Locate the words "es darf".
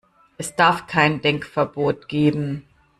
0.39-0.87